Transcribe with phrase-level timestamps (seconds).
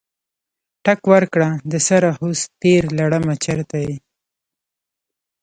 [0.83, 3.95] ټک ورکړه دسره هوس تیره لړمه چرته یې؟